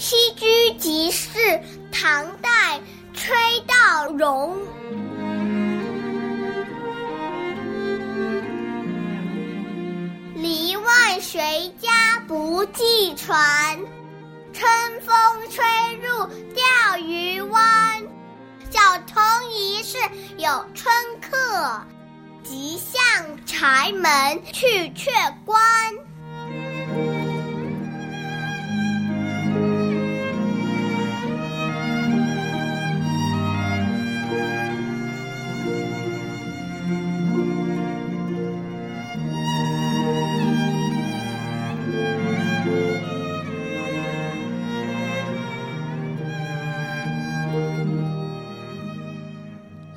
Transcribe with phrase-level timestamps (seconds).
[0.00, 1.28] 西居集市，
[1.92, 2.80] 唐代，
[3.12, 3.36] 崔
[3.66, 4.56] 道融。
[10.34, 13.78] 篱外谁家不系船？
[14.54, 14.66] 春
[15.02, 15.14] 风
[15.50, 15.62] 吹
[15.96, 18.02] 入钓鱼湾。
[18.70, 19.22] 小童
[19.52, 19.98] 一世
[20.38, 21.78] 有春客，
[22.42, 25.10] 即向柴门去却
[25.44, 25.60] 关。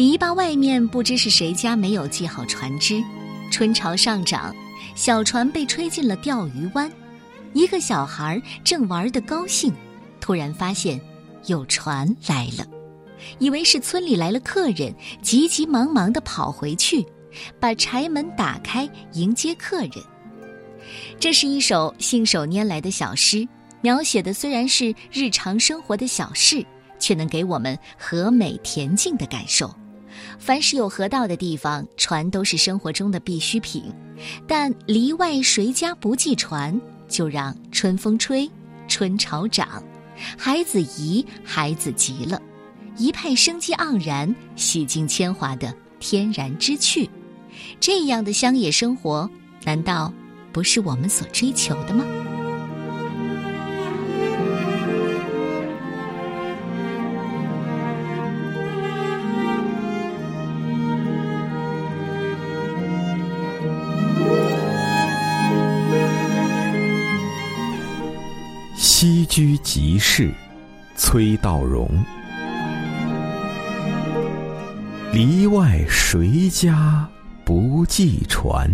[0.00, 3.04] 篱笆外面不知是谁家没有系好船只，
[3.52, 4.50] 春潮上涨，
[4.94, 6.90] 小船被吹进了钓鱼湾。
[7.52, 9.70] 一个小孩正玩得高兴，
[10.18, 10.98] 突然发现
[11.48, 12.66] 有船来了，
[13.38, 14.90] 以为是村里来了客人，
[15.20, 17.04] 急急忙忙地跑回去，
[17.60, 19.92] 把柴门打开迎接客人。
[21.18, 23.46] 这是一首信手拈来的小诗，
[23.82, 26.64] 描写的虽然是日常生活的小事，
[26.98, 29.70] 却能给我们和美恬静的感受。
[30.38, 33.84] 凡是有河道的地方，船都是生活中的必需品。
[34.46, 36.78] 但篱外谁家不系船？
[37.08, 38.48] 就让春风吹，
[38.86, 39.82] 春潮涨，
[40.38, 42.40] 孩子怡，孩子急了，
[42.96, 47.08] 一派生机盎然、洗净铅华的天然之趣。
[47.80, 49.28] 这样的乡野生活，
[49.64, 50.12] 难道
[50.52, 52.04] 不是我们所追求的吗？
[69.02, 70.30] 西居集市，
[70.94, 71.88] 崔道融。
[75.10, 77.08] 篱外谁家
[77.42, 78.70] 不系船？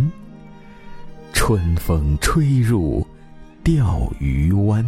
[1.33, 3.07] 春风吹入
[3.63, 4.85] 钓鱼湾。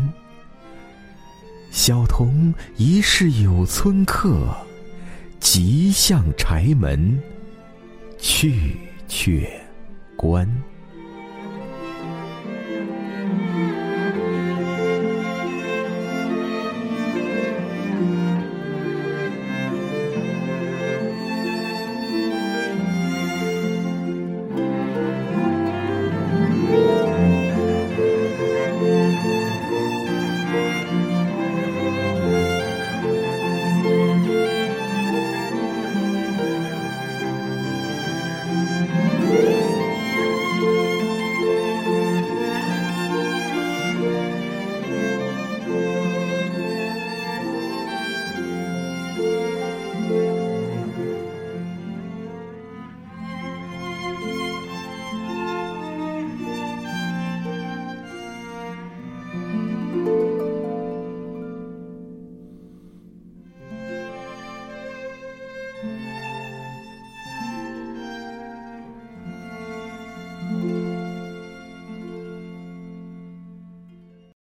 [1.70, 4.52] 小童疑是有村客，
[5.38, 7.16] 急向柴门
[8.18, 9.48] 去却
[10.16, 10.52] 关。